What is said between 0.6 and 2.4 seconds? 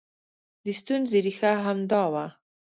د ستونزې ریښه همدا وه